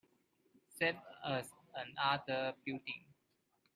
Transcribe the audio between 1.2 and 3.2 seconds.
us another building.